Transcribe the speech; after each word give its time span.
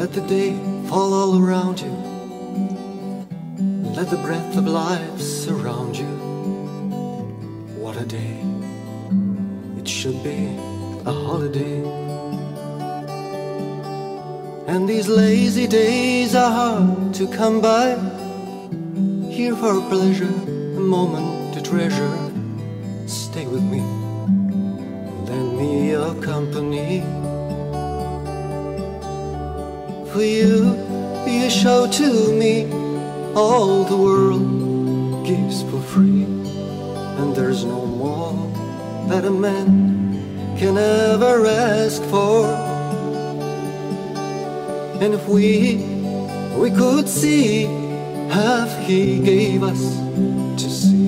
Let 0.00 0.14
the 0.14 0.22
day 0.22 0.52
fall 0.88 1.12
all 1.12 1.38
around 1.38 1.78
you. 1.78 1.92
Let 3.94 4.08
the 4.08 4.16
breath 4.16 4.56
of 4.56 4.66
life 4.66 5.20
surround 5.20 5.94
you. 5.94 6.12
What 7.76 8.00
a 8.00 8.06
day. 8.06 8.40
It 9.76 9.86
should 9.86 10.22
be 10.24 10.56
a 11.04 11.12
holiday. 11.12 11.84
And 14.68 14.88
these 14.88 15.06
lazy 15.06 15.66
days 15.66 16.34
are 16.34 16.50
hard 16.50 17.12
to 17.16 17.28
come 17.28 17.60
by. 17.60 17.88
Here 19.28 19.54
for 19.54 19.82
pleasure, 19.90 20.34
a 20.80 20.84
moment 20.96 21.52
to 21.52 21.60
treasure. 21.60 22.16
Stay 23.06 23.46
with 23.46 23.64
me, 23.64 23.82
lend 25.28 25.58
me 25.58 25.90
your 25.90 26.14
company. 26.22 27.04
For 30.12 30.24
you, 30.24 30.74
you 31.24 31.48
show 31.48 31.86
to 31.86 32.32
me 32.32 32.64
all 33.34 33.84
the 33.84 33.96
world 33.96 35.24
gives 35.24 35.62
for 35.62 35.80
free. 35.80 36.24
And 36.24 37.36
there's 37.36 37.64
no 37.64 37.86
more 37.86 38.34
that 39.08 39.24
a 39.24 39.30
man 39.30 40.56
can 40.58 40.76
ever 40.76 41.46
ask 41.46 42.02
for. 42.04 42.44
And 45.00 45.14
if 45.14 45.28
we, 45.28 45.76
we 46.58 46.72
could 46.72 47.08
see 47.08 47.66
half 48.30 48.84
he 48.84 49.20
gave 49.20 49.62
us 49.62 49.80
to 50.60 50.68
see, 50.68 51.06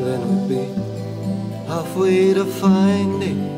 then 0.00 0.20
we'd 0.30 0.48
be 0.48 0.64
halfway 1.66 2.32
to 2.32 2.46
finding 2.46 3.57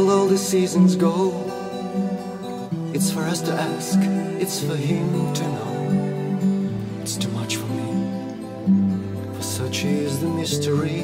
will 0.00 0.10
all 0.10 0.26
the 0.26 0.38
seasons 0.38 0.96
go? 0.96 1.30
It's 2.94 3.10
for 3.10 3.20
us 3.20 3.40
to 3.42 3.52
ask, 3.52 3.98
it's 4.40 4.64
for 4.64 4.74
him 4.74 5.32
to 5.34 5.42
know. 5.42 7.02
It's 7.02 7.16
too 7.16 7.28
much 7.30 7.56
for 7.56 7.66
me, 7.66 9.34
for 9.34 9.42
such 9.42 9.84
is 9.84 10.20
the 10.20 10.28
mystery. 10.28 11.02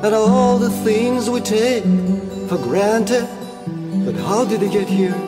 That 0.00 0.14
all 0.14 0.58
the 0.58 0.70
things 0.70 1.28
we 1.28 1.40
take 1.40 1.84
for 2.48 2.56
granted, 2.56 3.28
but 4.06 4.14
how 4.14 4.44
did 4.46 4.60
they 4.60 4.70
get 4.70 4.88
here? 4.88 5.18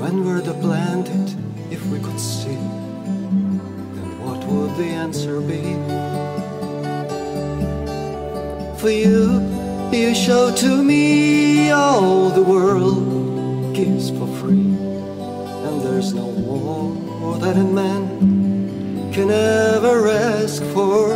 When 0.00 0.24
were 0.24 0.40
they 0.40 0.58
planted? 0.60 1.26
If 1.70 1.86
we 1.86 2.00
could 2.00 2.18
see, 2.18 2.58
then 3.96 4.10
what 4.24 4.44
would 4.46 4.74
the 4.76 4.90
answer 5.04 5.40
be? 5.40 5.62
For 8.80 8.90
you, 8.90 9.55
you 9.92 10.14
show 10.14 10.54
to 10.54 10.82
me 10.82 11.70
all 11.70 12.28
the 12.30 12.42
world 12.42 13.74
gives 13.74 14.10
for 14.10 14.26
free. 14.38 14.74
And 15.66 15.82
there's 15.82 16.12
no 16.12 16.30
more 16.32 17.38
that 17.38 17.56
a 17.56 17.64
man 17.64 19.12
can 19.12 19.30
ever 19.30 20.08
ask 20.08 20.62
for. 20.74 21.12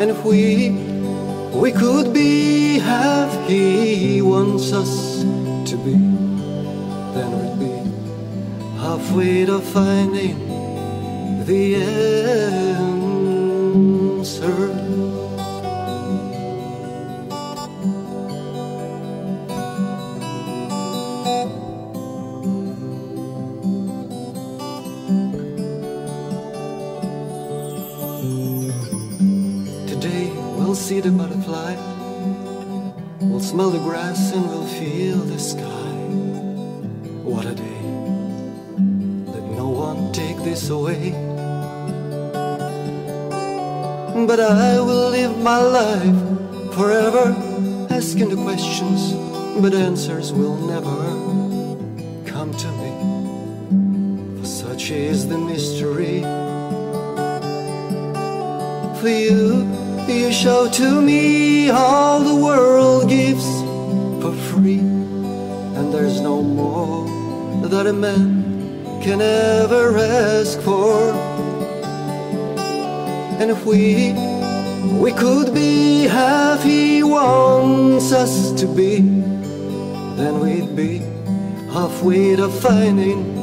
And 0.00 0.10
if 0.10 0.24
we, 0.24 0.70
we 1.52 1.72
could 1.72 2.12
be 2.12 2.78
half 2.78 3.48
he 3.48 4.20
wants 4.22 4.72
us 4.72 5.22
to 5.70 5.76
be, 5.84 5.96
then 7.14 7.30
we'd 7.38 7.58
be 7.64 7.74
halfway 8.80 9.46
to 9.46 9.60
finding 9.60 10.38
the 11.44 11.76
answer. 11.76 12.98
We'll 30.68 30.76
see 30.76 31.00
the 31.00 31.10
butterfly, 31.10 31.74
we'll 33.20 33.40
smell 33.40 33.70
the 33.70 33.78
grass 33.78 34.32
and 34.34 34.46
we'll 34.46 34.66
feel 34.66 35.16
the 35.16 35.38
sky. 35.38 35.92
What 37.24 37.46
a 37.46 37.54
day! 37.54 37.82
Let 39.32 39.44
no 39.56 39.70
one 39.70 40.12
take 40.12 40.36
this 40.44 40.68
away. 40.68 41.12
But 44.26 44.40
I 44.40 44.78
will 44.78 45.08
live 45.08 45.38
my 45.38 45.56
life 45.56 46.74
forever 46.74 47.34
asking 47.88 48.28
the 48.28 48.36
questions, 48.36 49.14
but 49.62 49.72
answers 49.72 50.34
will 50.34 50.58
never 50.74 51.00
come 52.30 52.52
to 52.52 52.68
me. 52.80 54.40
For 54.40 54.46
such 54.46 54.90
is 54.90 55.28
the 55.28 55.38
mystery. 55.38 56.20
For 59.00 59.08
you, 59.08 59.87
you 60.08 60.32
show 60.32 60.68
to 60.70 61.02
me 61.02 61.70
all 61.70 62.20
the 62.20 62.34
world 62.34 63.08
gives 63.08 63.46
for 64.22 64.32
free, 64.50 64.78
and 64.78 65.92
there's 65.92 66.20
no 66.20 66.42
more 66.42 67.06
that 67.68 67.86
a 67.86 67.92
man 67.92 69.02
can 69.02 69.20
ever 69.20 69.98
ask 69.98 70.60
for. 70.60 71.12
And 73.40 73.50
if 73.50 73.64
we, 73.64 74.12
we 74.98 75.12
could 75.12 75.54
be 75.54 76.04
half 76.04 76.62
he 76.62 77.02
wants 77.02 78.12
us 78.12 78.52
to 78.60 78.66
be, 78.66 79.00
then 80.18 80.40
we'd 80.40 80.74
be 80.74 80.98
halfway 81.72 82.36
to 82.36 82.48
finding 82.48 83.34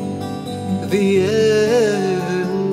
the 0.90 1.22
end. 1.22 2.65